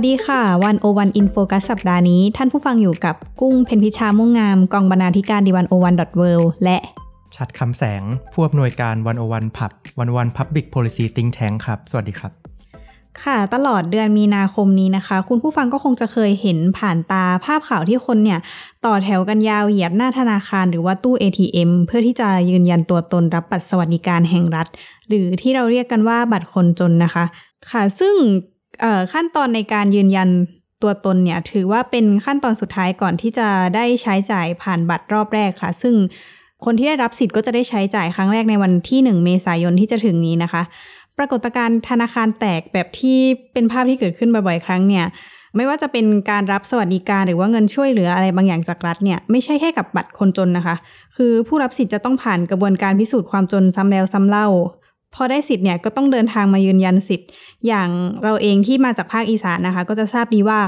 [0.00, 6.22] วัสดีค่ะ One O One In focus สัปดาห์นี้ ท่านผู้ฟังอยู่กับกุ้งเพ็ญพิชามุ่งงาม กองบรรณาธิการ The One O One dot World
[6.64, 6.78] และ
[7.36, 12.32] ฉัตร คำแสง ผู้อำนวยการ One O One PUB One O One Public Policy Think Tank ครับ สวัสดีครับ
[13.22, 18.38] ค่ะตลอดเดือนมีนาคมนี้นะคะ คุณผู้ฟังก็คงจะเคยเห็นผ่านตาภาพข่าวที่คนเนี่ย
[18.84, 24.66] ต่อแถวกันยาวเหยียดหน้าธนาคารหรือว่าตู้ ATM เพื่อที่จะยืนยันตัวตนรับบัตรสวัสดิการแห่งรัฐ
[25.08, 27.24] หรือที่เราเรียกกันว่าบัตรคนจนนะคะ
[27.70, 28.14] ค่ะซึ่ง
[29.12, 30.28] ขั้นตอนในการยืนยัน
[30.82, 35.94] ตัวตนเนี่ยถือว่าเป็นขั้นตอนสุดท้ายก่อนที่จะได้ใช้จ่ายผ่านบัตรรอบแรกค่ะ ซึ่ง
[36.64, 40.62] คนที่ได้รับสิทธิ์ก็จะได้ใช้จ่ายครั้งแรกในวันที่ 1 เมษายนที่จะถึงนี้นะคะ
[41.18, 43.18] ปรากฏการณ์ธนาคารแตกแบบที่
[43.52, 45.04] เป็นภาพที่เกิดขึ้นบ่อยๆ ครั้งเนี่ย
[45.56, 50.76] ไม่ว่าจะเป็นการรับสวัสดิการหรือว่าเงินช่วยเหลืออะไรบางอย่างจากรัฐเนี่ยไม่ใช่แค่กับบัตรคนจนนะคะ
[51.16, 54.46] คือผู้รับสิทธิ์จะต้องผ่านกระบวนการพิสูจน์ความจนซ้ำแล้วซ้ำเล่า
[55.18, 57.28] พอได้สิทธิ์เนี่ยก็ต้องเดินทางมายืนยันสิทธิ์
[57.66, 57.88] อย่าง
[58.22, 60.60] เราเองที่มาจากภาคอีสานนะคะ ก็จะทราบดีว่า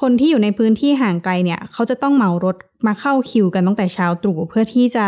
[0.00, 2.56] คนที่อยู่ในพื้นที่ห่างไกลเนี่ยเขาจะต้องเหมารถ
[2.86, 5.06] มาเข้าคิวกันตั้งแต่เช้าตรู่เพื่อที่จะ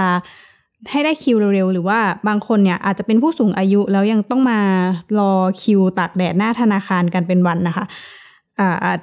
[0.91, 1.99] ให้ได้คิวเร็วๆ หรือว่า
[2.29, 4.61] บางคนเนี่ยอาจจะเป็นผู้สูงอายุแล้วยังต้องมา
[5.19, 5.33] รอ
[5.63, 7.85] คิวตากแดดหน้าธนาคารกันเป็นวันนะคะ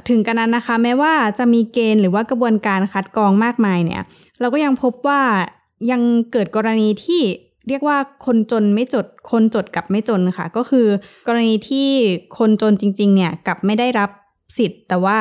[0.09, 4.01] ถึงกันนั้นนะคะ แม้ว่าจะมีเกณฑ์หรือว่ากระบวนการคัดกรองมากมายเนี่ย
[4.39, 5.21] เราก็ยังพบว่า
[5.91, 6.01] ยัง
[6.31, 7.21] เกิดกรณีที่
[7.69, 10.87] เรียกว่าคนจนไม่จด คนจดกับไม่จนค่ะ ก็คือ
[11.27, 11.89] กรณีที่
[12.37, 14.09] คนจนจริง ๆ เนี่ยกับไม่ได้รับ
[14.57, 15.19] สิทธิ์ แต่ว่า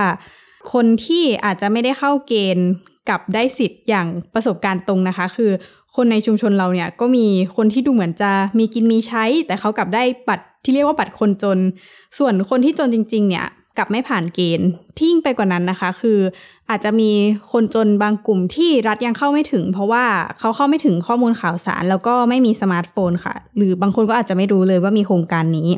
[0.72, 2.68] คนที่อาจจะไม่ได้เข้าเกณฑ์
[3.08, 5.50] กับได้สิทธิ์อย่างประสบการณ์ตรงนะคะ คือ
[5.96, 11.58] คนในชุมชนเราเนี่ยก็มีคนที่ดูเหมือนจะมีกินมีใช้ แต่เขากลับได้บัตรที่เรียกว่าบัตรคนจน
[12.18, 13.46] ส่วนคนที่จนจริง ๆ เนี่ย
[13.78, 16.18] กับไม่ผ่านเกณฑ์ที่ยิ่งไปกว่านั้นนะคะ คือ
[16.70, 17.11] อาจจะมี
[17.52, 20.05] คนจนบางกลุ่มที่รัฐยังเข้าไม่ถึง เพราะว่า
[20.39, 25.68] เขาเข้าไม่ถึงข้อมูลข่าวสาร แล้วก็ไม่มีสมาร์ทโฟนค่ะ หรือบางคนก็อาจจะไม่รู้เลยว่ามีโครงการนี้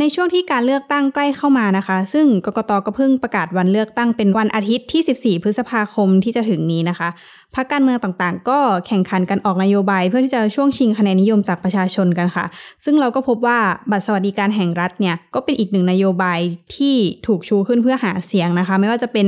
[0.00, 7.08] ในช่วงที่การเลือกตั้งใกล้เข้ามานะคะ ซึ่งกกตก็เพิ่งประกาศวันเลือกตั้งเป็นวันอาทิตย์ที่ 14 พฤษภาคมที่จะถึงนี้นะคะ
[7.54, 12.44] พรรคการเมืองต่างๆ ก็แข่งขันกันออกนโยบาย เพื่อที่จะช่วงชิงคะแนนนิยมจากประชาชนกันค่ะ
[12.84, 13.58] ซึ่งเราก็พบว่า
[13.90, 16.38] บัตรสวัสดิการแห่งรัฐเนี่ยก็เป็นอีกหนึ่งนโยบาย
[16.76, 19.26] ที่ถูกชูขึ้นเพื่อหาเสียงนะคะ ไม่ว่าจะเป็น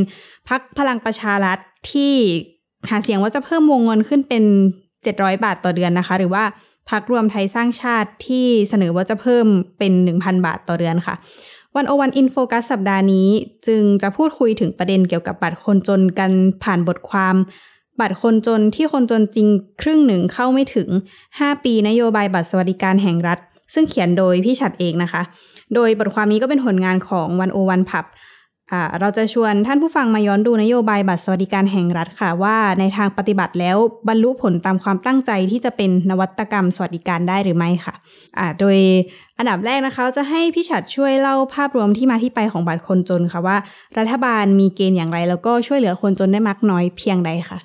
[0.48, 1.58] พรรคพลังประชารัฐ
[1.90, 2.12] ที่
[2.90, 4.44] หาเสียงว่าจะเพิ่มวงเงินขึ้นเป็น
[4.94, 6.44] 700 บาทต่อเดือนนะคะ หรือว่า
[6.90, 9.46] พักรวมไทยสร้างชาติที่เสนอว่าจะเพิ่ม
[9.78, 11.14] เป็น 1,000 บาทต่อเดือนค่ะ
[11.76, 13.28] วันโอวันอินโฟกัสสัปดาห์นี้
[13.66, 16.32] จึงจะพูดคุยถึงประเด็นเกี่ยวกับบัตรคนจนกัน
[16.62, 17.36] ผ่านบทความ
[18.00, 19.48] บัตรคนจนที่คนจนจริง
[19.82, 20.88] ครึ่งหนึ่งเข้าไม่ถึง
[21.26, 23.38] 5 ปีนโยบายบัตรสวัสดิการแห่งรัฐ
[23.74, 25.22] ซึ่งเขียนโดยพี่ฉัดเองนะคะ
[25.74, 28.04] โดยบทความนี้ก็เป็นผลงานของวันโอวันพับ
[29.00, 33.76] เราจะชวนท่านผู้ฟังมาย้อนดูนโยบายบัตรสวัสดิการแห่งรัฐค่ะ ว่าในทางปฏิบัติแล้ว
[34.08, 38.78] บรรลุผลตามความตั้งใจที่จะเป็นนวัตกรรมสวัสดิการได้หรือไม่ค่ะะโดย
[39.38, 43.56] อันดับแรกนะคะจะให้พี่ฉัดช่วยเล่าภาพรวมที่มาที่ไปของบัตรคนจนค่ะว่า
[43.98, 47.58] รัฐบาลมีเกณฑ์อย่างไร แล้วก็ช่วยเหลือคนจนได้มากน้อยเพียงใดค่ะ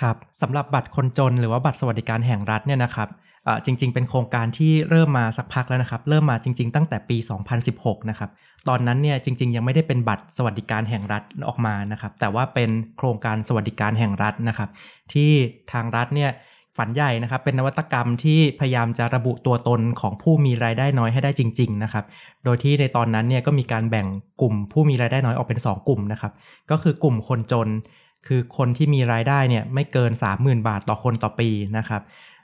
[0.00, 3.08] ครับสำหรับบัตรคนจนหรือว่าบัตรสวัสดิการแห่งรัฐเนี่ยนะครับ
[3.64, 7.16] จริง ๆ เป็นโครงการที่เริ่มมาสักพักแล้วนะครับ เริ่มมาจริง ๆ ตั้งแต่ปี
[7.62, 8.30] 2016 นะครับ
[8.68, 14.68] ตอนนั้นเนี่ยจริง ๆ ยังไม่ได้เป็นบัตรสวัสดิการแห่งรัฐออกมานะครับ แต่ว่าเป็นโครงการสวัสดิการแห่งรัฐนะครับ
[15.12, 15.30] ที่
[15.72, 16.30] ทางรัฐเนี่ย
[16.76, 22.04] ฝันใหญ่นะครับ เป็นนวัตกรรมที่พยายามจะระบุตัวตนของผู้มีรายได้น้อยให้ได้จริง ๆ นะครับ
[22.44, 24.06] โดยที่ในตอนนั้นเนี่ยก็มีการแบ่ง
[24.40, 26.32] กลุ่มผู้มีรายได้น้อยออกเป็น 2 กลุ่มนะครับ
[26.70, 27.68] ก็คือกลุ่มคนจน
[28.26, 31.48] คือคนที่มีรายได้เนี่ยไม่เกิน 30,000 บาทต่อคนต่อปี
[31.78, 32.02] นะครับ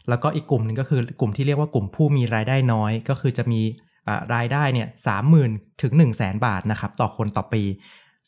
[0.08, 3.60] แล้วก็อีกกลุ่มหนึ่งก็คือกลุ่มที่เรียกว่ากลุ่มผู้มีรายได้น้อย ก็คือจะมี
[4.34, 5.50] รายได้เนี่ยสามหมื่น
[5.82, 7.62] ถึง1 0 0 0 0แสนบาทนะครับต่อคนต่อปี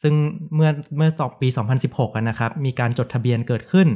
[0.02, 0.14] ซึ่ง
[0.54, 1.48] เมื่อเมื่อต่อปี
[1.82, 3.88] 2016นะครับมีการจดทะเบียนเกิดขึ้น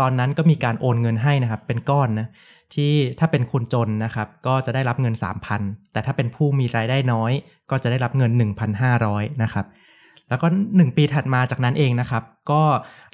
[0.00, 2.28] ตอนนั้นก็มีการโอนเงินให้นะครับเป็นก้อนนะ
[2.74, 5.14] ที่ถ้าเป็นคนจนนะครับก็จะได้รับเงิน
[5.54, 7.32] 3,000 แต่ถ้าเป็นผู้มีรายได้น้อย
[7.70, 8.30] ก็จะได้รับเงิน
[8.86, 9.66] 1,500นะครับ
[10.28, 12.62] แล้วก็ 1 ปีถัดมาจากนั้นเองนะครับ ก็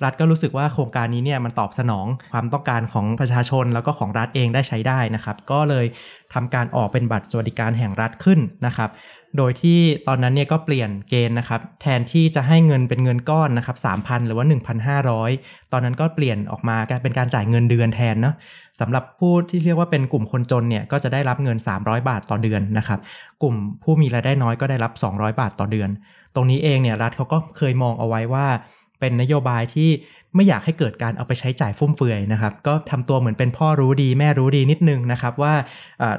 [0.05, 5.87] รัฐก็รู้สึกว่าโครงการนี้เนี่ยมันตอบสนองความต้องการของประชาชนแล้วก็ของรัฐเองได้ใช้ได้นะครับ ก็เลย
[6.35, 8.91] ทำการออกเป็นบัตรสวัสดิการแห่งรัฐขึ้นนะครับ
[9.39, 14.47] โดยที่ตอนนั้นเนี่ยก็เปลี่ยนเกณฑ์นะครับ แทนที่จะให้เงินเป็นเงินก้อนนะครับ3,000 หรือว่า
[15.11, 18.35] 1,500 ตอนนั้นก็เปลี่ยนออกมาเป็นการจ่ายเงินเดือนแทนเนาะ
[18.81, 23.01] สำหรับผู้ที่เรียกว่าเป็นกลุ่มคนจนเนี่ยก็จะได้รับเงิน 300 บาทต่อเดือนนะครับ
[23.43, 25.91] กลุ่มผู้มีรายได้น้อยก็ได้รับ 200 บาทต่อเดือน
[26.35, 28.47] ตรงนี้เองเนี่ยรัฐเขาก็เคยมองเอาไว้ว่า
[29.03, 29.91] เป็นนโยบายที่
[30.35, 35.55] ไม่อยากให้เกิดการเอาไปใช้จ่ายฟุ่มเฟือยนะครับ ก็ทำตัวเหมือนเป็นพ่อรู้ดีแม่รู้ดีนิดนึงนะครับว่า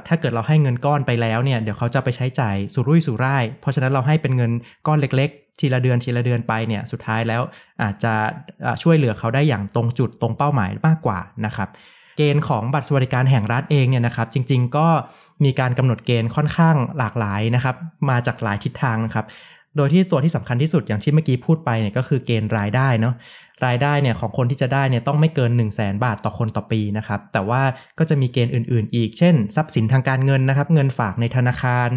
[0.06, 4.52] ถ้าเกิดเราให้เงินก้อนไปแล้วเนี่ยเดี๋ยวเขาจะไปใช้จ่ายสุรุ่ยสุร่าย เพราะฉะนั้นเราให้เป็นเงิน
[4.86, 7.42] ก้อนเล็กๆ ทีละเดือนทีละเดือนไปเนี่ยสุดท้ายแล้ว
[7.82, 8.14] อาจจะ
[8.82, 11.68] ช่วยเหลือเขาได้อย่างตรงจุดตรงเป้าหมายมากกว่านะครับ
[12.16, 14.86] เกณฑ์ของบัตรสวัสดิการแห่งรัฐเองเนี่ยนะครับ จริง ๆ ก็
[15.44, 17.76] มีการกำหนดเกณฑ์ค่อนข้างหลากหลายนะครับ
[18.10, 19.26] มาจากหลายทิศทางนะครับ
[19.76, 23.14] โดยที่ตัวที่สำคัญที่สุดอย่างที่เมื่อกี้พูดไปเนี่ยก็คือเกณฑ์รายได้เนาะ
[23.66, 27.62] รายได้เนี่ยของคนที่จะได้เนี่ยต้องไม่เกิน 1 0 0 0 0แบาทต่อคนต่อปีนะครับแต่ว่า
[27.98, 31.88] ก็จะมีเกณฑ์อื่น ๆ อีก เช่น ทรัพย์สินทางการเงินนะครับ เงินฝากในธนาคาร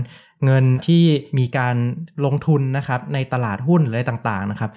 [0.46, 1.04] เงินที่
[1.38, 1.76] มีการ
[2.26, 4.72] ลงทุนนะครับในตลาดหุ้นอะไรต่างๆนะครับ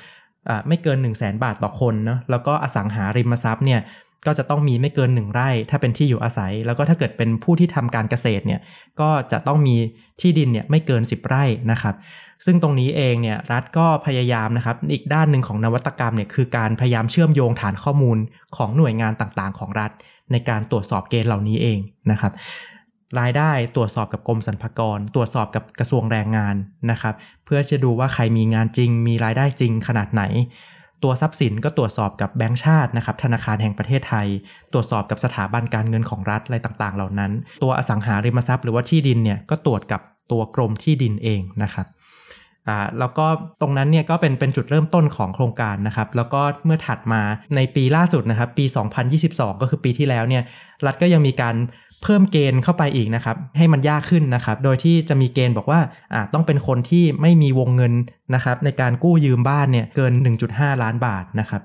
[0.68, 3.80] ไม่เกิน 1 0 0 0 0แบาทต่อคนเนาะแล้วก็อสังหาริมทรัพย์เนี่ย
[4.26, 8.60] ก็จะต้องมีไม่เกิน 1 ไร่ ถ้าเป็นที่อยู่อาศัย แล้วก็ถ้าเกิดเป็นผู้ที่ทำการเกษตรเนี่ย
[9.00, 9.76] ก็จะต้องมี
[10.20, 11.94] ที่ดินเนี่ยไม่เกิน 10 ไร่นะครับ
[12.44, 18.18] ซึ่งตรงนี้เองเนี่ยรัฐก็พยายามนะครับอีกด้านหนึ่งของนวัตกรรมเนี่ยคือการพยายามเชื่อมโยงฐานข้อมูล
[18.56, 19.90] ของหน่วยงานต่างๆ ของรัฐ
[20.32, 21.78] ในการตรวจสอบเกณฑ์เหล่านี้เอง
[22.10, 22.32] นะครับ
[23.20, 26.54] รายได้ตรวจสอบกับกรมสรรพากร ตรวจสอบกับกระทรวงแรงงาน
[26.90, 27.14] นะครับ
[27.44, 30.22] เพื่อจะดูว่าใครมีงานจริง มีรายได้จริงขนาดไหน
[31.02, 34.26] ตัวทรัพย์สินก็ตรวจสอบกับแบงก์ชาตินะครับธนาคารแห่งประเทศไทย
[34.72, 37.32] ตรวจสอบกับสถาบันการเงินของรัฐอะไรต่างๆ เหล่านั้น
[37.62, 40.00] ตัวอสังหาริมทรัพย์หรือว่าที่ดินเนี่ยก็ตรวจกับ
[40.32, 41.86] ตัวกรมที่ดินเองนะครับ
[42.68, 43.26] อ่าแล้วก็
[43.60, 47.22] ตรงนั้นเนี่ยก็เป็นเป็นจุดเริ่มต้นของโครงการนะครับ แล้วก็เมื่อถัดมา
[47.56, 48.64] ในปีล่าสุดนะครับ ปี
[49.12, 50.42] 2022 ก็คือปีที่แล้วเนี่ย
[50.86, 51.56] รัฐก็ยังมีการ
[52.02, 55.80] เพิ่มเกณฑ์เข้าไปอีกนะครับ ให้มันยากขึ้นนะครับ โดยที่จะมีเกณฑ์บอกว่า
[56.12, 57.94] อ่าต้องเป็นคนที่ไม่มีวงเงิน
[58.34, 60.12] นะครับ ในการกู้ยืมบ้านเนี่ยเกิน
[60.48, 61.62] 1.5 ล้านบาทนะครับ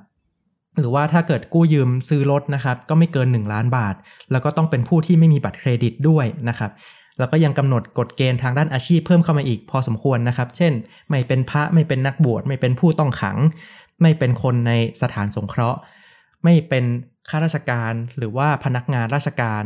[0.80, 3.96] หรือว่าถ้าเกิดกู้ยืมซื้อรถนะครับก็ไม่เกิน 1 ล้านบาท
[4.32, 6.72] แล้วก็ต้องเป็นผู้ที่ไม่มีบัตรเครดิตด้วยนะครับ
[7.20, 10.74] แล้วก็ยังกำหนดกฎเกณฑ์ทางด้านอาชีพเพิ่มเข้ามาอีกพอสมควรนะครับ เช่น
[11.10, 13.38] ไม่เป็นพระไม่เป็นนักบวชไม่เป็นผู้ต้องขัง
[14.02, 14.72] ไม่เป็นคนใน
[15.02, 15.80] สถานสงเคราะห์
[16.44, 16.84] ไม่เป็น
[17.30, 19.64] ข้าราชการหรือว่าพนักงานราชการ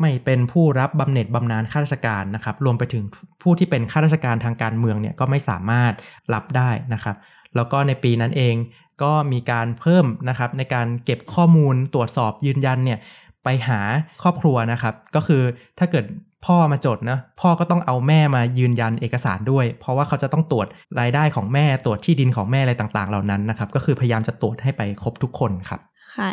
[0.00, 3.04] ไม่เป็นผู้รับบำเหน็จบำนาญข้าราชการนะครับ รวมไปถึง
[3.42, 5.92] ผู้ที่เป็นข้าราชการทางการเมืองเนี่ยก็ไม่สามารถ
[6.34, 7.16] รับได้นะครับ
[7.56, 8.54] แล้วก็ในปีนั้นเอง
[9.02, 12.98] ก็มีการเพิ่มนะครับในการเก็บข้อมูลตรวจสอบยืนยันเนี่ย
[13.44, 13.80] ไปหา
[14.22, 15.42] ครอบครัวนะครับ ก็คือ
[15.78, 16.04] ถ้าเกิด
[16.46, 20.66] พ่อมาจดนะพ่อก็ต้องเอาแม่มายืนยันเอกสารด้วย เพราะว่าเขาจะต้องตรวจ
[21.00, 25.80] รายได้ของแม่ตรวจที่ดินของแม่อะไรต่างๆ เหล่านั้นนะครับ ก็คือพยายามจะตรวจให้ไปครบทุกคนครับ
[26.16, 26.30] ค่ะ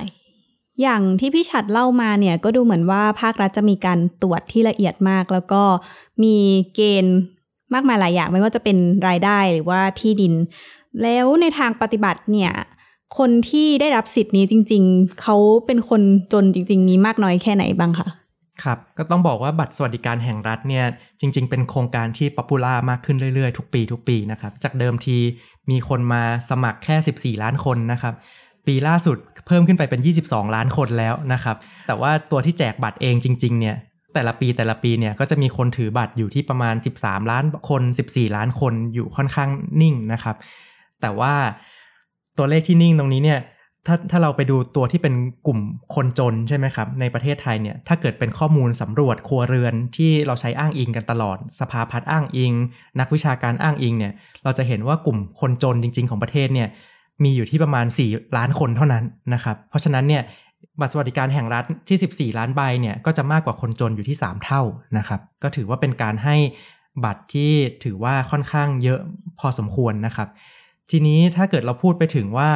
[0.82, 5.62] อย่างที่พี่ชัดเล่ามาเนี่ยก็ดูเหมือนว่าภาครัฐจะมีการตรวจที่ละเอียดมาก แล้วก็
[6.24, 6.36] มี
[6.76, 7.18] เกณฑ์
[7.74, 8.78] มากมายหลายอย่างไม่ว่าจะเป็น
[9.08, 10.34] รายได้หรือว่าที่ดิน
[11.02, 12.52] แล้วในทางปฏิบัติเนี่ย
[13.18, 15.36] คนที่ได้รับสิทธิ์นี้จริง ๆ เขา
[15.66, 16.02] เป็นคน
[16.34, 18.08] จนจริง ๆ มีมากน้อยแค่ไหนบ้างคะ
[18.64, 20.86] ครับก็ต้องบอกว่าบัตรสวัสดิการแห่งรัฐเนี่ย
[21.20, 25.18] จริง ๆ เป็นโครงการที่ป๊อปปูล่ามากขึ้นเรื่อยๆ ทุกปีทุกปีนะครับจากเดิมที
[25.72, 26.96] มีคนมาสมัครแค่
[27.36, 28.14] 14 ล้านคนนะครับ
[28.68, 29.18] ปีล่าสุด
[29.48, 31.56] เพิ่มขึ้นไปเป็น 22 ล้านคนแล้วนะครับ
[31.88, 33.76] แต่ว่าตัวที่แจกบัตรเองจริง ๆ เนี่ย
[34.14, 39.50] แต่ละปีแต่ละปีเนี่ยก็จะมีคนถือบัตรอยู่ที่ประมาณ 13 ล้านคน 14 ล้านคนอยู่ค่อนข้าง
[39.82, 40.36] นิ่งนะครับ
[41.02, 41.34] แต่ว่า
[42.38, 43.40] ตัวเลขที่นิ่งตรงนี้เนี่ย
[43.88, 45.14] ถ้าถ้าเราไปดูตัวที่เป็น
[45.48, 45.60] กลุ่ม
[45.96, 52.54] คนจนใช่ไหมครับ ในประเทศไทยเนี่ยถ้าเกิดเป็นข้อมูลสำรวจครัวเรือนที่เราใช้อ้างอิงกันตลอด สภาพัฒน์อ้างอิง
[53.00, 54.14] นักวิชาการอ้างอิงเนี่ย
[54.44, 56.68] เราจะเห็นว่ากลุ่มคนจนจริง ๆ ของประเทศเนี่ย
[57.24, 60.24] มีอยู่ที่ประมาณ 4 ล้านคนเท่านั้นนะครับ เพราะฉะนั้นเนี่ย
[60.80, 64.62] บัตรสวัสดิการแห่งรัฐที่ 14 ล้านใบเนี่ยก็จะมากกว่าคนจนอยู่ที่ 3 เท่า
[64.98, 66.36] นะครับ ก็ถือว่าเป็นการให้
[67.06, 67.52] บัตรที่
[67.84, 69.00] ถือว่าค่อนข้างเยอะ
[69.40, 70.28] พอสมควรนะครับ
[70.92, 72.50] ทีนี้ถ้าเกิดเราพูดไปถึงว่า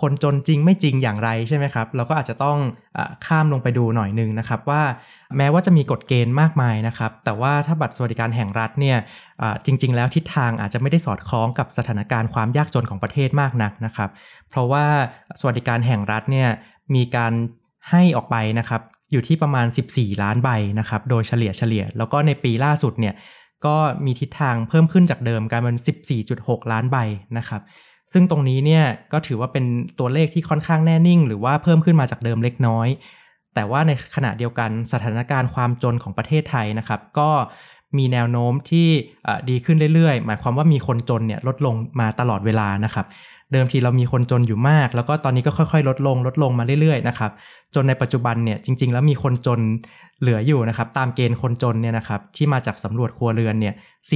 [0.00, 2.58] คนจนจริงไม่จริงอย่างไรใช่ไหมครับ เราก็อาจจะต้อง
[2.96, 4.82] อข้ามลงไปดูหน่อยหนึ่งนะครับ ว่า
[5.36, 8.96] แม้ว่าจะมีกฎเกณฑ์มากมายนะครับ แต่ว่าถ้าบัตรสวัสดิการแห่งรัฐเนี่ย
[9.66, 14.10] จริง ๆ แล้วทิศทางอาจจะไม่ได้สอดคล้องกับสถานการณ์ความยากจนของประเทศมากนักนะครับ
[14.50, 14.86] เพราะว่า
[15.40, 16.48] สวัสดิการแห่งรัฐเนี่ย
[16.94, 17.32] มีการ
[17.90, 18.80] ให้ออกไปนะครับ
[19.12, 23.14] อยู่ที่ประมาณ 14 ล้านใบนะครับ โดยเฉลี่ยเฉลี่ย แล้วก็ในปีล่าสุดเนี่ย
[23.66, 25.76] ก็มีทิศทางเพิ่มขึ้นจากเดิมการเป็น
[26.24, 26.96] 14.6 ล้านใบ
[27.38, 27.62] นะครับ
[28.12, 29.64] ซึ่งตรงนี้เนี่ยก็ถือว่าเป็น
[29.98, 32.88] ตัวเลขที่ค่อนข้างแน่นิ่ง หรือว่าเพิ่มขึ้นมาจากเดิมเล็กน้อย
[33.54, 37.30] แต่ว่าในขณะเดียวกันสถานการณ์ความจนของประเทศไทยนะครับ ก็
[37.98, 38.88] มีแนวโน้มที่
[39.50, 43.06] ดีขึ้นเรื่อยๆ หมายความว่ามีคนจนเนี่ยลดลงมาตลอดเวลานะครับ
[43.54, 47.32] เดิมทีเรามีคนจนอยู่มาก แล้วก็ตอนนี้ก็ค่อยๆ ลดลงลดลงมาเรื่อยๆนะครับ
[47.74, 49.60] จนในปัจจุบันเนี่ยจริง ๆ แล้วมีคนจน
[50.20, 53.74] เหลืออยู่นะครับตามเกณฑ์คนจนเนี่ยนะครับที่มาจากสำรวจครัวเรือนเนี่ย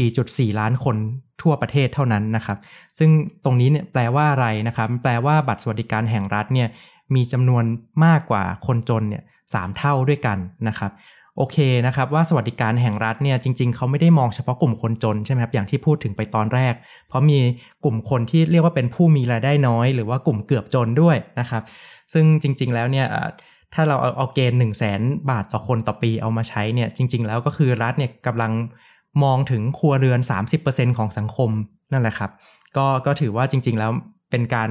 [0.09, 0.97] 4.4 ล้านคน
[1.43, 2.59] ทั่วประเทศเท่านั้นนะครับ
[2.99, 3.11] ซึ่ง
[3.45, 6.69] ตรงนี้เนี่ยแปลว่าอะไรนะครับแปลว่าบัตรสวัสดิการแห่งรัฐเนี่ย
[7.15, 7.65] มีจำนวน
[8.05, 9.23] มากกว่าคนจนเนี่ย
[9.55, 10.91] สเท่าด้วยกันนะครับ
[11.41, 16.75] โอเคนะครับว่าสวัสดิการแห่งรัฐเนี่ยจริง ๆเขาไม่ได้มองเฉพาะกลุ่มคนจนใช่ไหมครับอย่างที่พูดถึงไปตอนแรก
[17.09, 17.39] เพราะมี
[17.85, 21.63] กลุ่มคนที่เรียกว่าเป็นผู้มีรายได้น้อย หรือว่ากลุ่มเกือบจนด้วยนะครับ
[22.13, 23.07] ซึ่งจริง ๆ แล้วเนี่ย
[23.75, 28.53] ถ้าเราเอาเอาเกณฑ์1 0 0 0 0แสนบาทต่อคนต่อปีเอามาใช้เนี่ยจริง ๆ แล้วก็คือรัฐเนี่ยกำลัง
[29.23, 30.21] มองถึงครัวเรือน
[30.59, 31.51] 30%ของสังคม
[31.93, 32.31] นั่นแหละครับ
[32.77, 33.91] ก็ก็ถือว่าจริง ๆ แล้ว
[34.31, 34.71] เป็นการ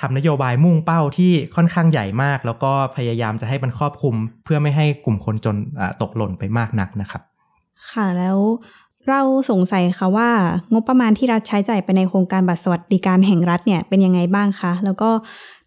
[0.00, 5.56] ทำนโยบายมุ่งเป้าที่ค่อนข้างใหญ่มาก แล้วก็พยายามจะให้มันครอบคลุม เพื่อไม่ให้กลุ่มคนจน
[6.02, 7.22] ตกหล่นไปมากนักนะครับ
[7.90, 8.38] ค่ะแล้ว
[9.08, 9.20] เรา
[9.50, 10.30] สงสัยค่ะว่า
[10.72, 15.10] งบประมาณที่รัฐใช้จ่ายไปในโครงการบัตรสวัสดิการแห่งรัฐเนี่ยเป็นยังไงบ้างคะ แล้วก็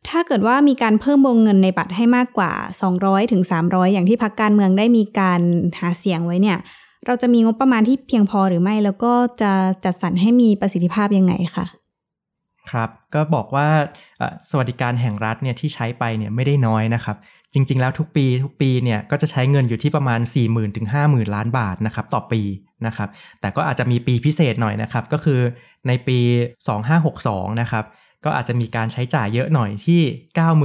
[0.10, 2.52] ถ้าเกิดว่ามีการเพิ่มวงเงินในบัตรให้มากกว่า
[2.92, 5.42] 200ถึง300 อย่างที่พักการเมืองได้มีการ
[5.80, 6.58] หาเสียงไว้เนี่ย
[7.06, 9.52] เราจะมีงบประมาณที่เพียงพอหรือไม่ แล้วก็จะ
[9.84, 11.66] จัดสรรให้มีประสิทธิภาพยังไงคะ
[12.72, 13.68] ครับก็บอกว่า
[14.50, 17.18] สวัสดิการแห่งรัฐเนี่ยที่ใช้ไปเนี่ยไม่ได้น้อยนะครับ
[17.54, 22.42] จริง ๆ แล้วทุกปีทุกปีเนี่ยก็จะใช้เงินอยู่ที่ประมาณ 4 0 0 0 0 ถึง 50,000 ล้านบาทนะครับต่อปี
[22.86, 23.10] นะครับ
[23.42, 25.40] แต่ก็อาจจะมีปีพิเศษหน่อยนะครับ ก็คือ
[25.88, 26.20] ในปี
[26.90, 27.86] 2562นะครับ
[28.26, 30.02] ก็อาจจะมีการใช้จ่ายเยอะหน่อยที่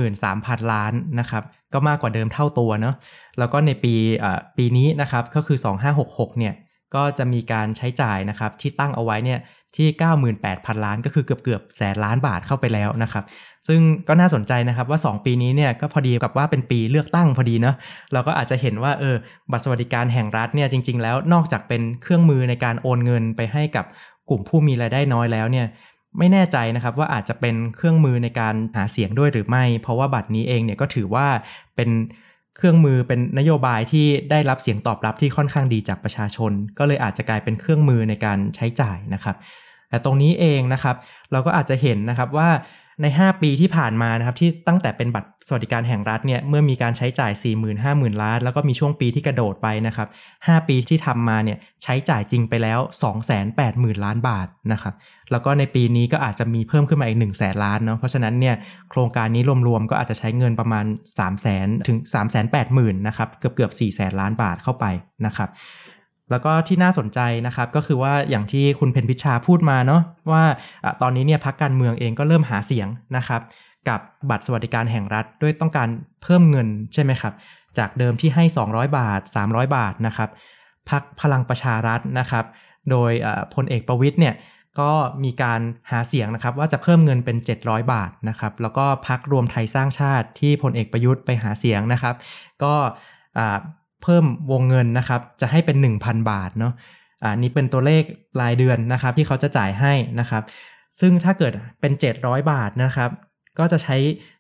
[0.05, 1.43] 93,000 ล้านนะครับ
[1.73, 2.95] ก็มากกว่าเดิมเท่าตัวเนาะ
[3.39, 3.95] แล้วก็ในปี
[4.57, 5.59] ปีนี้นะครับก็คือ
[5.99, 6.55] 2566เนี่ย
[6.95, 9.41] ก็จะมีการใช้จ่ายนะครับที่ตั้งเอาไว้เนี่ย
[9.77, 9.89] ที่
[10.37, 13.25] 98,000 ล้านก็คือเกือบเกือบแสนล้านบาทเข้าไปแล้วนะครับ
[13.69, 17.77] ซึ่งก็น่าสนใจนะครับว่า 2 ปีนี้เนี่ยก็พอดีกับว่าเป็นปีเลือกตั้งพอดีเนาะ
[18.13, 19.17] เราก็อาจจะเห็นว่าเออ
[19.51, 23.85] บัตรสวัสดิการแห่งรัฐเนี่ยจริง ๆ แล้วนอกจากเป็นเครื่องมือในการโอนเงินไปให้กับ
[24.29, 25.67] กลุ่มผู้มีรายได้น้อยแล้วเนี่ย
[26.19, 31.27] ไม่แน่ใจนะครับว่าอาจจะเป็นเครื่องมือในการหาเสียงด้วยหรือไม่ เพราะว่าบัตรนี้เองเนี่ยก็ถือว่า
[31.77, 31.91] เป็น
[32.61, 39.37] เครื่องมือเป็นนโยบายที่ได้รับเสียงตอบรับที่ค่อนข้างดีจากประชาชน ก็เลยอาจจะกลายเป็นเครื่องมือในการใช้จ่ายนะครับ
[39.89, 40.97] แต่ตรงนี้เองนะครับ
[41.33, 42.49] เราก็อาจจะเห็นนะครับว่า
[43.03, 52.79] ใน 5 ปีที่ผ่านมานะครับที่ตั้งแต่เป็นบัตรสวัสดิการแห่งรัฐเนี่ยเมื่อมีการใช้จ่าย 4 0 0 0 0 5 0,000 ล้าน แล้วก็มีช่วงปีที่กระโดดไปนะครับ 5 ปีที่ทำมาเนี่ยใช้จ่ายจริงไปแล้ว
[53.43, 54.95] 280,000 ล้านบาทนะครับ
[55.31, 58.55] แล้วก็ในปีนี้ก็อาจจะมีเพิ่มขึ้นมาอีก1 0 0 0 0แล้านเนาะเพราะฉะนั้นเนี่ย
[58.91, 60.85] โครงการนี้รวมๆก็อาจจะใช้เงินประมาณ
[61.19, 64.85] 3 0 0 0 0 0ถึง3 8 0 0 0 0นะครับเกือบเกือบ4 0 0 0 0ล้านบาทเข้าไป
[65.27, 65.49] นะครับ
[66.31, 70.45] แล้วก็ที่น่าสนใจนะครับก็คือว่าอย่างที่คุณเพนพิชาพูดมาเนาะว่า
[71.03, 73.41] ตอนนี้เนี่ยพักการเมืองเองก็เริ่มหาเสียงนะครับ
[73.89, 75.89] กับบัตรสวัสดิการแห่งรัฐด้วยต้องการ
[76.23, 77.35] เพิ่มเงินใช่ไหมครับ
[77.79, 80.31] จากเดิมที่ให้ 200 บาท 300 บาทนะครับ
[80.91, 82.45] พักพลังประชารัฐนะครับ
[82.91, 83.13] โดย
[83.55, 84.35] พลเอกประวิทย์เนี่ย
[84.81, 84.93] ก็
[85.25, 85.61] มีการ
[85.91, 92.15] หาเสียงนะครับว่าจะเพิ่มเงินเป็น 700 บาทนะครับแล้วก็พักรวมไทยสร้างชาติที่พลเอกประยุทธ์ไปหาเสียงนะครับ
[92.63, 92.75] ก็
[94.03, 96.73] เพิ่มวงเงินนะครับ จะให้เป็น 1,000 บาทเนาะ
[97.23, 98.03] อ่านี้เป็นตัวเลข
[98.41, 100.43] รายเดือนนะครับ ที่เขาจะจ่ายให้นะครับ
[101.01, 103.11] ซึ่งถ้าเกิดเป็น 700 บาทนะครับ
[103.59, 103.97] ก็จะใช้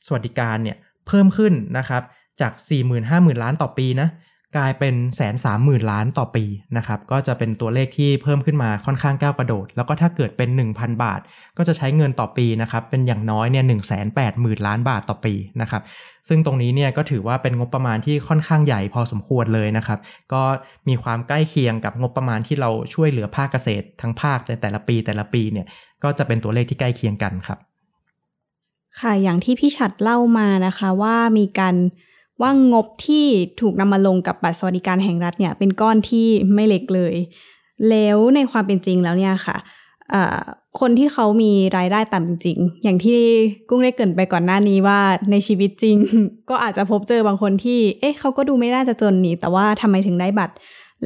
[0.06, 0.76] สวัสดิการเนี่ย
[1.06, 2.02] เพิ่มขึ้นนะครับ
[2.40, 2.52] จาก
[2.98, 4.08] 40,000-50,000 ล้านต่อปีนะ
[4.56, 6.44] กลายเป็นแสนสามหมื่นล้านต่อปี
[6.76, 11.20] นะครับ ก็จะเป็นตัวเลขที่เพิ่มขึ้นมาค่อนข้างก้าวกระโดด แล้วก็ถ้าเกิดเป็น 1,000 บาท
[11.56, 15.82] ก็จะใช้เงินต่อปีนะครับ เป็นอย่างน้อยเนี่ยหนึ่งแสนแปดหมื่นล้านบาทต่อปีนะครับ
[16.28, 19.98] ซึ่งตรงนี้เนี่ยก็ถือว่าเป็นงบประมาณที่ค่อนข้างใหญ่พอสมควรเลยนะครับ
[20.32, 20.42] ก็
[20.88, 25.66] มีความใกล้เคียงกับงบประมาณที่เราช่วยเหลือภาคเกษตรทั้งภาคในแต่ละปีแต่ละปีเนี่ย
[26.02, 27.58] ก็จะเป็นตัวเลขที่ใกล้เคียงกันครับ
[29.00, 31.76] ค่ะ อย่างที่พี่ฉัดเล่ามานะคะว่ามีการ
[32.42, 33.26] ว่างบที่
[33.60, 37.14] ถูกนำมาลงกับบัตรสวัสดิการแห่งรัฐเนี่ยเป็นก้อนที่ไม่เล็กเลย
[37.90, 39.56] แล้วในความเป็นจริงแล้วเนี่ยค่ะ
[40.80, 43.20] คนที่เขามีรายได้ต่ำจริงๆอย่างที่
[43.68, 45.96] กุ้งได้เกินไปก่อนหน้านี้ว่าในชีวิตจริง
[46.50, 50.54] ก็อาจจะพบเจอบางคนที่ เอ๊ะเขาก็ดูไม่น่าจะจนนี่แต่ว่าทำไมถึงได้บัตร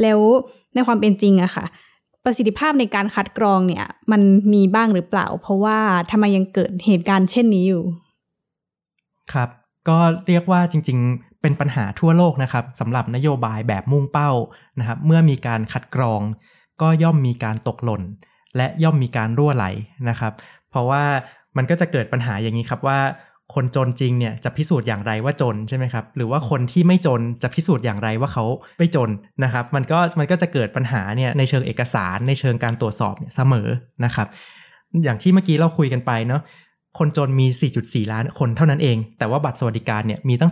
[0.02, 0.20] แล้ว
[0.74, 1.64] ในความเป็นจริงอะค่ะ
[2.24, 4.20] ประสิทธิภาพในการคัดกรองเนี่ย มัน
[4.54, 5.78] มีบ้างหรือเปล่า เพราะว่า
[6.10, 7.82] ทำไมยังเกิดเหตุการณ์เช่นนี้อยู่
[9.32, 9.48] ครับ
[9.88, 14.30] ก็เรียกว่าจริง ๆ เป็นปัญหาทั่วโลกนะครับสำหรับนโยบายแบบมุ่งเป้า
[14.78, 16.20] นะครับ เมื่อมีการคัดกรอง
[16.82, 18.02] ก็ย่อมมีการตกหล่น
[18.56, 19.66] และย่อมมีการรั่วไหล
[20.08, 20.32] นะครับ
[20.70, 21.04] เพราะว่า
[21.56, 22.98] มันก็จะเกิดปัญหาอย่างนี้ครับว่า
[23.54, 28.44] คนจนจริงเนี่ยจะพิสูจน์อย่างไรว่าจนใช่ไหมครับหรือว่าคนที่ไม่จนจะพิสูจน์อย่างไรว่าเขา
[28.78, 29.10] ไม่จน
[29.44, 33.68] นะครับมันก็มันก็จะเกิดปัญหาเนี่ยในเชิงเอกสารในเชิงการตรวจสอบเนี่ยเสมอ
[34.04, 34.26] นะครับ
[35.04, 36.42] อย่างที่เมื่อกี้เราคุยกันไปเนาะ
[36.98, 37.46] คนจนมี
[37.80, 40.50] 4.4 ล้านคนเท่านั้นเอง แต่ว่าบัตรสวัสดิการเนี่ยมีตั้ง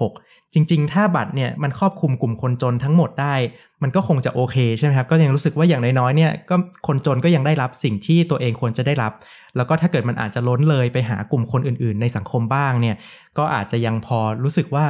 [0.00, 3.34] 14.6 จริง ๆ ถ้าบัตรเนี่ยมันครอบคลุมกลุ่มคนจนทั้งหมดได้
[3.82, 6.56] มันก็คงจะโอเคใช่ไหมครับ ก็ยังรู้สึกว่าอย่างน้อยๆ เนี่ยก็
[6.86, 9.12] คนจนก็ยังได้รับสิ่งที่ตัวเองควรจะได้รับ
[9.56, 12.96] แล้วก็ถ้าเกิดมันอาจจะล้นเลยไปหากลุ่มคนอื่น ๆ ในสังคมบ้างเนี่ย
[13.38, 14.84] ก็อาจจะยังพอรู้สึกว่า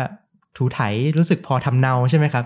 [0.56, 0.80] ถูไถ
[1.18, 2.44] รู้สึกพอทำเนาใช่ไหมครับ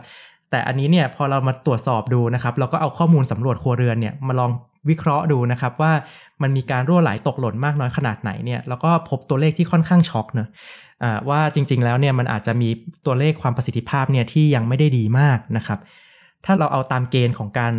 [0.51, 4.51] แต่อันนี้เนี่ยพอเรามาตรวจสอบดูนะครับเราก็เอาข้อมูลสำรวจครัวเรือนเนี่ยมาลอง
[4.89, 5.93] วิเคราะห์ดูนะครับว่า
[6.43, 10.49] มันมีการรั่วไหลตกหล่นมากน้อยขนาดไหนเนี่ยแล้วก็พบตัวเลขที่ค่อนข้างช็อกเนะ
[11.29, 12.69] ว่าจริงๆแล้วเนี่ยมันอาจจะมี
[13.07, 15.79] ตัวเลขความประสิทธิภาพเนี่ยที่ยังไม่ได้ดีมากนะครับ
[16.45, 17.73] ถ้าเราเอาตามเกณฑ์ของการ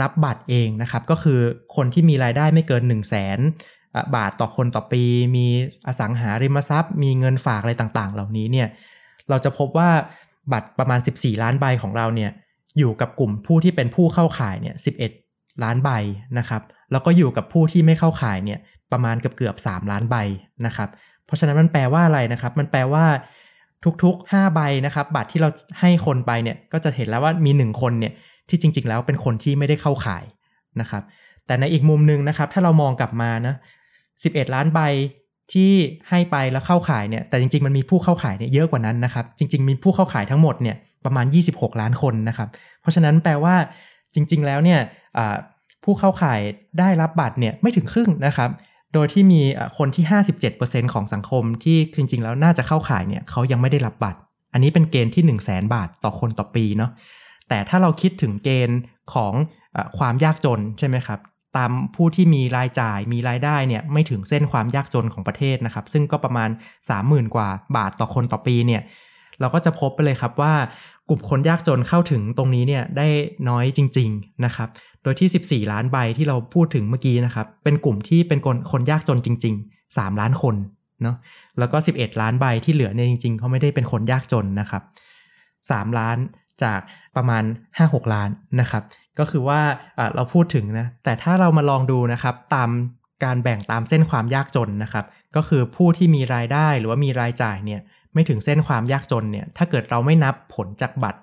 [0.00, 1.40] รับบัตรเองนะครับ ก็คือ
[1.76, 3.38] คนที่มีรายได้ไม่เกิน 1 0 0 0 0แสน
[4.16, 5.02] บาทต่อคนต่อปี
[5.36, 5.46] มี
[5.86, 8.68] อสังหาริมทรัพย์ มีเงินฝากอะไรต่างๆ เหล่านี้เนี่ย
[9.28, 9.90] เราจะพบว่า
[10.52, 12.30] บัตรประมาณ 14 ล้านใบของเราเนี่ย
[12.78, 14.74] อยู่กับกลุ่มผู้ที่เป็นผู้เข้าข่ายเนี่ย
[15.06, 15.29] 11
[15.64, 15.90] ล้านใบ
[16.38, 16.62] นะครับ
[16.92, 18.58] แล้วก็อยู่กับผู้ที่ไม่เข้าข่ายเนี่ย
[18.92, 20.16] ประมาณเกือบเกือบ3ล้านใบ
[20.66, 20.88] นะครับ
[21.26, 23.04] เพราะฉะนั้นมันแปลว่าอะไรนะครับ มันแปลว่า
[24.02, 25.48] ทุกๆ 5 ใบนะครับ บัตรที่เรา
[25.80, 28.12] ให้คนไปเนี่ยก็จะเห็นแล้วว่ามี 1 คนเนี่ย
[28.48, 30.24] ที่จริง ๆ แล้วเป็นคนที่ไม่ได้เข้าข่าย
[30.80, 31.02] นะครับ
[31.46, 33.54] แต่ในอีกมุมหนึ่งนะครับ ถ้าเรามองกลับมานะ
[34.04, 34.80] 11 ล้านใบ
[35.52, 35.72] ที่
[36.10, 42.48] ให้ไปแล้วเข้าขายเนี่ยแต่จริง ๆ มันมีผู้เข้าขายเนี่ยเยอะกว่านั้นนะครับ จริง ๆ มีผู้เข้าขายทั้งหมดเนี่ยประมาณ 26 ล้านคนนะครับ
[42.80, 43.54] เพราะฉะนั้นแปลว่า
[44.14, 44.80] จริง ๆ แล้วเนี่ย
[45.84, 46.40] ผู้เข้าข่าย
[46.78, 48.50] ได้รับบัตรเนี่ยไม่ถึงครึ่งนะครับ
[48.94, 49.40] โดยที่มี
[49.78, 50.04] คนที่
[50.48, 54.18] 57%ของสังคมที่จริง ๆ แล้วน่าจะเข้าข่ายเนี่ยเขายังไม่ได้รับบัตร
[54.52, 56.90] อันนี้เป็นเกณฑ์ที่ 1 0 0 0 0แบาทต่อคนต่อปีเนาะ
[57.48, 58.78] แต่ถ้าเราคิดถึงเกณฑ์
[59.14, 59.32] ของ
[59.76, 61.20] อความยากจนใช่ไหมครับ
[61.56, 66.50] ตามผู้ที่มีรายจ่ายมีรายได้เนี่ยไม่ถึงเส้นความยากจนของประเทศนะครับ ซึ่งก็ประมาณ
[66.90, 68.82] 30,000 กว่าบาทต่อคนต่อปีเนี่ย
[69.40, 70.54] เราก็จะพบไปเลยครับว่า
[71.08, 73.06] กลุ่มคนยากจนเข้าถึงตรงนี้เนี่ยได้
[73.48, 74.68] น้อยจริง ๆนะครับ
[75.02, 80.54] โดยที่ 14 ล้านใบที่เราพูดถึงเมื่อกี้นะครับ เป็นกลุ่มที่เป็นคนคนยากจนจริง ๆ 3 ล้านคน
[81.02, 81.16] เนาะ
[81.58, 84.82] แล้วก็ 11 ล้านใบที่เหลือเนี่ยจริงๆเขาไม่ได้เป็นคนยากจนนะครับ
[85.40, 86.18] 3ล้าน
[86.62, 86.80] จาก
[87.16, 87.44] ประมาณ
[87.78, 88.30] 5-6 ล้าน
[88.60, 88.82] นะครับ
[89.18, 89.60] ก็คือว่า
[90.14, 92.70] เราพูดถึงนะ แต่ถ้าเรามาลองดูนะครับตาม
[93.24, 95.04] การแบ่งตามเส้นความยากจนนะครับ
[95.36, 97.80] ก็คือผู้ที่มีรายได้หรือว่ามีรายจ่ายเนี่ย
[98.14, 101.20] ไม่ถึงเส้นความยากจนเนี่ยถ้าเกิดเราไม่นับผลจากบัตร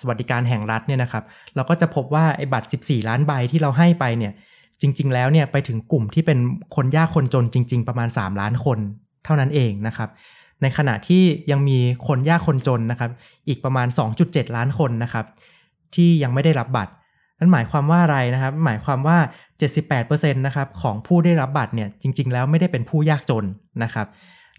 [0.00, 4.32] สวัสดิการแห่งรัฐเนี่ยนะครับเราก็จะพบว่าไอ้บัตร 14 ล้านใบที่เราให้ไปเนี่ย
[4.80, 6.38] จริง ๆ แล้วเนี่ยไปถึงกลุ่มที่เป็น
[6.76, 8.78] คนยากคนจนจริง ๆ ประมาณ 3 ล้านคน
[9.24, 10.08] เท่านั้นเองนะครับ
[10.62, 13.10] ในขณะที่ยังมีคนยากคนจนนะครับ
[13.48, 13.86] อีกประมาณ
[14.20, 15.24] 2.7 ล้านคนนะครับ
[15.94, 16.92] ที่ยังไม่ได้รับบัตร
[17.38, 19.18] นั่นหมายความว่าอะไรนะครับ หมายความว่า
[19.78, 23.44] 78%นะครับของผู้ได้รับบัตรเนี่ยจริง ๆ แล้วไม่ได้เป็นผู้ยากจน
[23.82, 24.06] นะครับ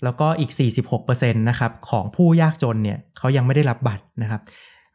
[0.03, 0.51] แล้วก็อีก
[0.95, 4.41] 46%นะครับของผู้ยากจนเนี่ยเขายังไม่ได้รับบัตรนะครับ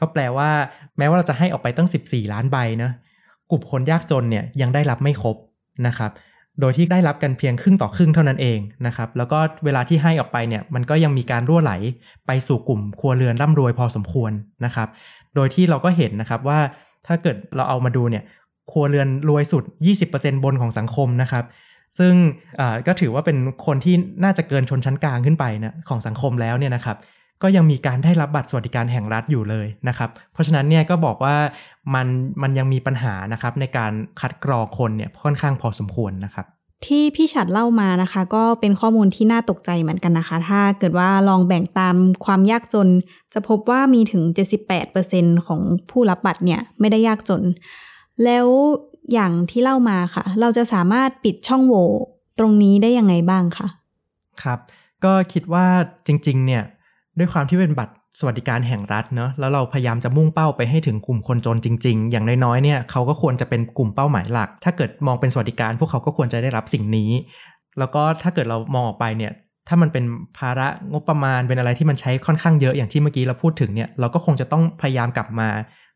[0.00, 0.50] ก็แปลว่า
[0.98, 2.90] แม้ว่าเราจะให้ออกไปตั้ง 14 ล้านใบนะ
[3.50, 5.36] กลุ่มคนยากจนเนี่ยยังได้รับไม่ครบ
[5.86, 6.10] นะครับ
[6.60, 11.72] โดยที่ได้รับกันเพียงครึ่งต่อครึ่งเท่านั้นเองนะครับ แล้วก็เวลาที่ให้ออกไปเนี่ยมันก็ยังมีการรั่วไหล
[12.26, 14.32] ไปสู่กลุ่มครัวเรือนร่ำรวยพอสมควร
[14.64, 14.88] นะครับ
[15.34, 16.58] โดยที่เราก็เห็นนะครับว่า
[17.06, 18.24] ถ้าเกิดเราเอามาดูเนี่ย
[18.72, 19.64] ครัวเรือนรวยสุด
[20.04, 21.44] 20%บนของสังคมนะครับ
[21.98, 22.12] ซึ่ง
[22.86, 26.96] ก็ถือว่าเป็นคนที่น่าจะเกินชนชั้นกลางขึ้นไปนะของสังคมแล้วเนี่ยนะครับ
[27.42, 31.36] ก็ยังมีการได้รับบัตรสวัสดิการแห่งรัฐอยู่เลยนะครับ เพราะฉะนั้นเนี่ยก็บอกว่า
[31.94, 32.06] มัน
[32.42, 36.46] มันยังมีปัญหานะครับในการคัดกรองคนเนี่ยค่อนข้างพอสมควรนะครับ
[36.86, 42.88] ที่พี่ฉัดเล่ามานะคะ ก็เป็นข้อมูลที่น่าตกใจเหมือนกันนะคะ ถ้าเกิดว่าลองแบ่งตามความยากจน
[43.34, 44.22] จะพบว่ามีถึง
[44.84, 47.42] 78%ของผู้รับบัตรเนี่ยไม่ได้ยากจน
[48.24, 48.46] แล้ว
[49.12, 51.86] อย่างที่เล่ามาค่ะ เราจะสามารถปิดช่องโหว่
[52.38, 53.68] ตรงนี้ได้ยังไงบ้างคะ
[54.42, 54.58] ครับ
[55.04, 55.66] ก็คิดว่า
[56.06, 56.62] จริง ๆ เนี่ย
[57.18, 67.10] ด้วยความที่เป็นบัตรสวัสดิการแห่งรัฐเนาะแล้วเราพยายามจะมุ่งเป้าไปให้ถึงกลุ่มคนจนจริง ๆ อย่างน้อยๆเนี่ยเขาก็ควรจะเป็นกลุ่มเป้าหมายหลัก ถ้าเกิดมองเป็นสวัสดิการพวกเขาก็ควรจะได้รับสิ่งนี้
[67.78, 69.32] แล้วก็ถ้าเกิดเรามองออกไปเนี่ย
[69.68, 70.04] ถ้ามันเป็น
[70.38, 75.48] ภาระงบประมาณเป็นอะไรที่มันใช้ค่อนข้างเยอะอย่างที่เมื่อกี้เราพูดถึงเนี่ยเราก็คงจะต้องพยายามกลับมา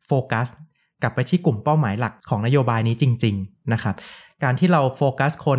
[0.07, 0.49] โฟกัส
[1.05, 3.95] กลับไปที่กลุ่มเป้าหมายหลักของนโยบายนี้จริง ๆ นะครับ
[4.43, 5.59] การที่เราโฟกัสคน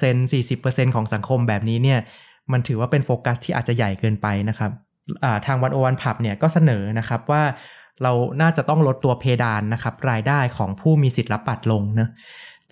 [0.00, 2.00] 30% 40%ของสังคมแบบนี้เนี่ย
[2.52, 4.70] มันถือว่าเป็นโฟกัสที่อาจจะใหญ่เกินไปนะครับ
[5.46, 7.42] ทางวันโอวันผับเนี่ยก็เสนอนะครับว่า
[8.02, 12.08] เราน่าจะต้องลดตัวเพดานนะครับรายได้ของผู้มีสิทธิ์รับบัตรลงนะ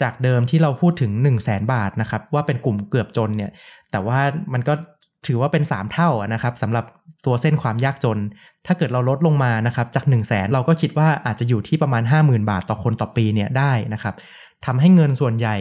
[0.02, 3.50] จากเดิมที่เราพูดถึง 1 0 0 0 0แบาทนะครับว่าเป็นกลุ่มเกือบจนเนี่ย
[3.92, 4.20] แต่ว่า
[4.52, 4.74] มันก็
[5.26, 6.84] ถือว่าเป็น 3 เท่านะครับสำหรับ
[7.26, 8.18] ตัวเส้นความยากจน
[8.66, 14.14] ถ้าเกิดเราลดลงมานะครับจาก 1 0 0 0 0แสนเราก็คิดว่าอาจจะอยู่ที่ประมาณ 50,000 บาทต่อคนต่อปีเนี่ยได้นะครับ
[14.66, 15.56] ทำให้เงินส่วนใหญ่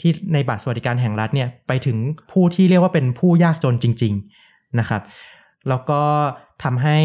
[0.00, 1.96] ที่ในบัตรสวัสดิการแห่งรัฐเนี่ยไปถึง
[2.30, 4.14] ผู้ที่เรียกว่าเป็นผู้ยากจนจริง
[4.46, 5.02] ๆนะครับ
[5.68, 6.02] แล้วก็
[6.64, 6.96] ทำให้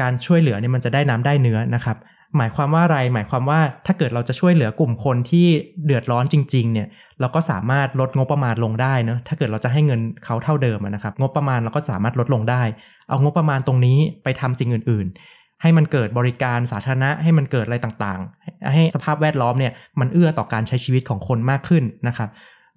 [0.00, 1.96] การช่วยเหลือเนี่ยมันจะได้น้ำได้เนื้อนะครับ
[2.36, 5.46] หมายความว่าอะไร หมายความว่าถ้าเกิดเราจะช่วยเหลือกลุ่มคนที่
[5.84, 6.88] เดือดร้อนจริง ๆ เนี่ย
[7.20, 12.62] เราก็สามารถลดงบประมาณลงได้เนะถ้าเกิดเราจะให้เงินเขาเท่าเดิมนะครับ งบประมาณเราก็สามารถลดลงได้
[13.08, 22.28] เอางบประมาณตรงนี้ไปทำสิ่งอื่น ๆ ให้มันเกิดบริการสาธารณะ ให้มันเกิดอะไรต่างๆ ให้สภาพแวดล้อมเนี่ยมันเอื้อต่อการใช้ชีวิตของคนมากขึ้นนะครับ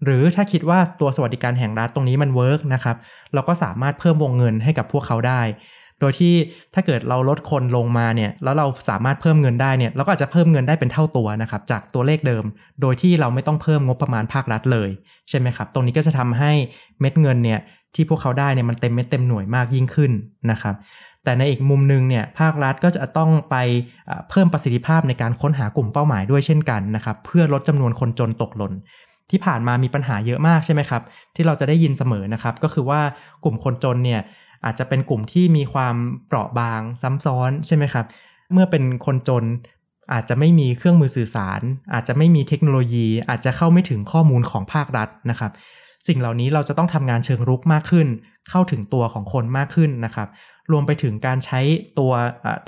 [0.03, 2.95] หรือถ้าคิดว่าตัวสวัสดิการแห่งรัฐตรงนี้มันเวิร์กนะครับ
[3.33, 5.41] เราก็สามารถเพิ่มวงเงินให้กับพวกเขาได้
[5.99, 6.33] โดยที่
[6.73, 12.43] ถ้าเกิดเราลดคนลงมาเนี่ยแล้วเราสามารถเพิ่มเงินได้เนี่ยเราก็อาจจะเพิ่มเงินได้เป็นเท่าตัวนะครับจากตัวเลขเดิม
[12.81, 14.89] โดยที่เราไม่ต้องเพิ่มงบประมาณภาครัฐเลย
[15.29, 16.51] ใช่ไหมครับ ตรงนี้ก็จะทำให้
[16.99, 17.59] เม็ดเงินเนี่ย
[17.95, 20.11] ที่พวกเขาได้เนี่ยมันเต็มเม็ดเต็มหน่วยมากยิ่งขึ้น
[20.51, 20.75] นะครับ
[21.23, 23.55] แต่ในอีกมุมหนึงเนี่ยภาครัฐก็จะต้องไป
[24.29, 28.73] เพิ่มประสิทธิภาพในการค้นหากลุ่มเป้าหมายด้วยเช่นกันนะครับเพื่อลดจำนวนคนจนตกหล่น
[29.31, 31.01] ที่ผ่านมามีปัญหาเยอะมากใช่ไหมครับ
[31.35, 33.01] ที่เราจะได้ยินเสมอนะครับ ก็คือว่า
[33.43, 34.21] กลุ่มคนจนเนี่ย
[34.67, 35.95] อาจจะเป็นกลุ่มที่มีความ
[36.27, 38.05] เปราะบางซ้ำซ้อนใช่ไหมครับ
[38.53, 39.43] เมื่อเป็นคนจน
[40.13, 41.61] อาจจะไม่มีเครื่องมือสื่อสาร
[41.93, 45.51] อาจจะไม่มีเทคโนโลยี อาจจะเข้าไม่ถึงข้อมูลของภาครัฐนะครับ
[46.07, 48.07] สิ่งเหล่านี้เราจะต้องทำงานเชิงรุกมากขึ้น
[48.49, 50.27] เข้าถึงตัวของคนมากขึ้นนะครับ
[50.71, 51.59] รวมไปถึงการใช้
[51.99, 52.11] ตัว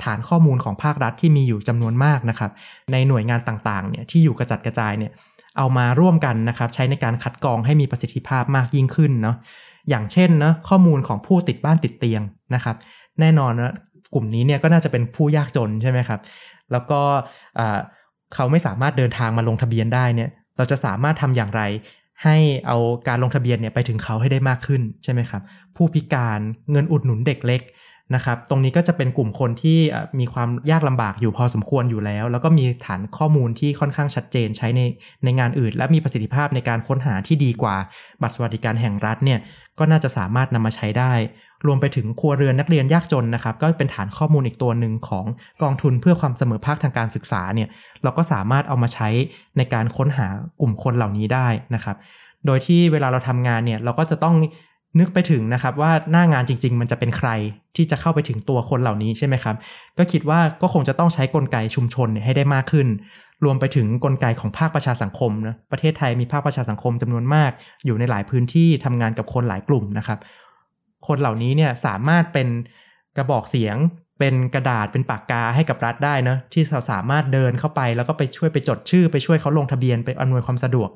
[0.04, 2.50] ฐานข้อมูลของภาครัฐที่มีอยู่จำนวนมากนะครับ
[2.92, 5.12] ในหน่วยงานต่างๆเนี่ยที่อยู่กระจัดกระจายเนี่ย
[5.58, 9.36] เอามาร่วมกันนะครับ ใช้ในการคัดกรองให้มีประสิทธิภาพมากยิ่งขึ้นเนาะ
[9.90, 12.22] อย่างเช่นนะข้อมูลของผู้ติดบ้านติดเตียง
[12.54, 12.76] นะครับ
[13.20, 13.72] แน่นอนนะ
[14.14, 16.20] กลุ่มนี้เนี่ยก็น่าจะเป็นผู้ยากจนใช่ไหมครับ
[16.72, 17.00] แล้วก็
[18.34, 21.62] เขาไม่สามารถเดินทางมาลงทะเบียนได้เนี่ยเราจะสามารถทำอย่างไร
[22.24, 25.42] ให้เอาการลงทะเบียนเนี่ยไปถึงเขาให้ได้มากขึ้นใช่ไหมครับ
[25.76, 27.62] ผู้พิการเงินอุดหนุนเด็กเล็ก
[28.14, 29.78] นะครับ ตรงนี้ก็จะเป็นกลุ่มคนที่
[30.20, 34.80] มีความยากลำบากอยู่พอสมควรอยู่แล้ว แล้วก็มีฐานข้อมูลที่ค่อนข้างชัดเจนใช้ใน
[35.24, 37.76] ในงานอื่น และมีประสิทธิภาพในการค้นหาที่ดีกว่า
[38.22, 39.38] บัตรสวัสดิการแห่งรัฐเนี่ย
[39.78, 41.12] ก็น่าจะสามารถนำมาใช้ได้
[41.66, 45.24] รวมไปถึงครัวเรือนนักเรียนยากจนนะครับ ก็เป็นฐานข้อมูลอีกตัวหนึ่งของ
[45.62, 47.68] กองทุนเพื่อความเสมอภาคทางการศึกษาเนี่ย
[48.02, 49.08] เราก็สามารถเอามาใช้
[49.56, 50.26] ในการค้นหา
[50.60, 51.96] กลุ่มคนเหล่านี้ได้นะครับ
[52.46, 54.34] โดยที่เวลาเราทำงานเนี่ยเราก็จะต้อง
[54.98, 57.28] นึกไปถึงนะครับว่าหน้างานจริง ๆ มันจะเป็นใคร
[57.76, 59.56] ที่จะเข้าไปถึงตัวคนเหล่านี้ใช่ไหมครับ
[59.98, 62.88] ก็คิดว่าก็คงจะต้องใช้กลไกชุมชนให้ได้มากขึ้น
[63.44, 67.50] รวมไปถึงกลไกของภาคประชาสังคมนะประเทศไทยมีภาคประชาสังคมจำนวนมาก
[67.86, 70.18] อยู่ในหลายพื้นที่ทำงานกับคนหลายกลุ่มนะครับ
[71.06, 72.48] คนเหล่านี้เนี่ยสามารถเป็น
[73.16, 73.76] กระบอกเสียง
[74.18, 80.90] เป็นกระดาษเป็นปากกาให้กับรัฐได้นะที่สามารถเดินเข้าไปแล้วก็ไปช่วยไปจดชื่อ ไปช่วยเขาลงทะเบียนไปอำนวยความสะดวก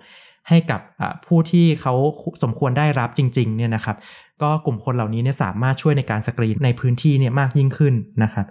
[0.49, 0.81] ให้กับ
[1.27, 1.95] ผู้ที่เขา
[2.43, 3.97] สมควรได้รับจริงๆเนี่ยนะครับ
[4.43, 8.47] ก็กลุ่มคนเหล่านี้เนี่ยสามารถช่วยในการสกรีนในพื้นที่เนี่ยมากยิ่งขึ้นนะครับ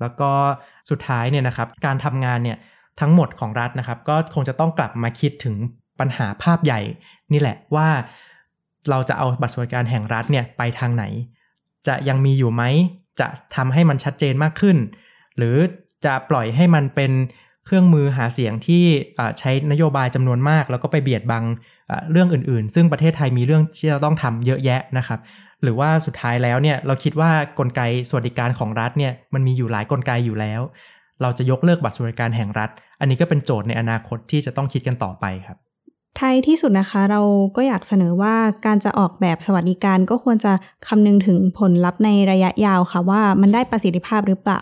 [0.00, 0.30] แล้วก็
[0.90, 2.58] สุดท้ายเนี่ยนะครับการทำงานเนี่ย
[3.00, 5.54] ทั้งหมดของรัฐนะครับ ก็คงจะต้องกลับมาคิดถึง
[6.00, 6.80] ปัญหาภาพใหญ่
[7.32, 7.88] นี่แหละว่า
[8.90, 11.04] เราจะเอาบัตรสวัสดิการแห่งรัฐเนี่ยไปทางไหน
[11.86, 12.62] จะยังมีอยู่ไหม
[13.20, 14.76] จะทำให้มันชัดเจนมากขึ้น
[15.36, 15.56] หรือ
[16.04, 17.12] จะปล่อยให้มันเป็น
[17.66, 18.84] เครื่องมือหาเสียงที่
[19.38, 21.44] ใช้นโยบายจำนวนมาก แล้วก็ไปเบียดบัง
[22.10, 25.20] เรื่องอื่นๆ ซึ่งประเทศไทยมีเรื่องที่จะต้องทำเยอะแยะนะครับ
[25.62, 30.60] หรือว่าสุดท้ายแล้วเนี่ยเราคิดว่ากลไกสวัสดิการของรัฐเนี่ยมันมีอยู่หลายกลไกอยู่แล้ว
[31.22, 32.70] เราจะยกเลิกบัตรสวัสดิการแห่งรัฐ
[33.00, 35.58] อันนี้ก็เป็นโจทย์ในอนาคตที่จะต้องคิดกันต่อไปครับ
[36.18, 37.20] ท้ายที่สุดนะคะเรา
[37.56, 38.34] ก็อยากเสนอว่า
[38.66, 40.52] การจะออกแบบสวัสดิการก็ควรจะ
[40.86, 44.60] คำนึงถึงผลลัพธ์ในระยะยาวค่ะว่ามันได้ประสิทธิภาพหรือเปล่า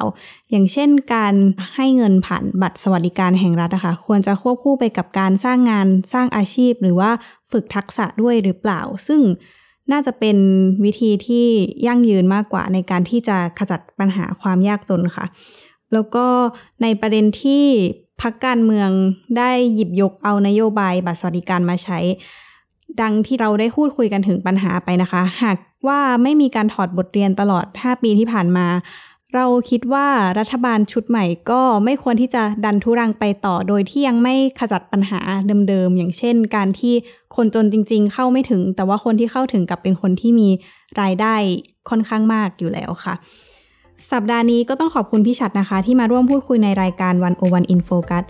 [0.50, 1.34] อย่างเช่นการ
[1.74, 7.10] ให้เงินผ่านบัตรสวัสดิการแห่งรัฐนะคะควรจะควบคู่ไปกับการสร้างงานสร้างอาชีพ หรือว่า
[7.50, 9.20] ฝึกทักษะด้วยหรือเปล่า ซึ่ง
[9.92, 10.36] น่าจะเป็น
[10.84, 11.46] วิธีที่
[11.86, 15.26] ยั่งยืนมากกว่าในการที่จะขจัดปัญหาความยากจนค่ะ
[15.92, 16.26] แล้วก็
[16.82, 17.64] ในประเด็นที่
[18.22, 18.90] พักการเมือง
[19.38, 21.98] ได้หยิบยกเอานโยบายบัตรสวัสดิการมาใช้
[23.00, 28.66] ดังที่เราได้พูดคุยกันถึงปัญหาไปนะคะ หากว่าไม่มีการถอดบทเรียนตลอด 5 ปีที่ผ่านมา
[29.34, 30.06] เราคิดว่า
[30.38, 35.20] รัฐบาลชุดใหม่ก็ไม่ควรที่จะดันทุรังไปต่อ โดยที่ยังไม่ขจัดปัญหา
[35.68, 36.94] เดิมๆ อย่างเช่น การที่
[37.36, 40.48] คนจนจริง ๆ เข้าไม่ถึง แต่ว่าคนที่เข้าถึงกับเป็นคนที่มี
[41.00, 41.34] รายได้
[41.90, 43.14] ค่อนข้างมากอยู่แล้วค่ะ
[44.12, 48.24] สัปดาห์นี้ก็ต้องขอบคุณพี่ชัดนะคะ ที่มาร่วมพูดคุยในรายการ One-O-One In Focus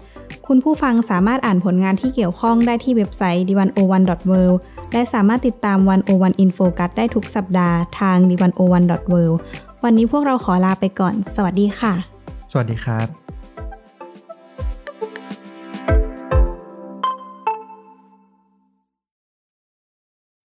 [0.46, 4.02] คุณผู้ฟังสามารถอ่านผลงานที่เกี่ยวข้องได้ที่เว็บไซต์ d 1 0 1 w o r
[4.50, 4.56] l d
[4.92, 9.34] และสามารถติดตาม One-O-One In Focus ได้ทุกสัปดาห์ทาง d 1 0 1 w o r l d
[9.84, 11.94] วันนี้พวกเราขอลาไปก่อน สวัสดีค่ะ
[12.52, 13.06] สวัสดีครับ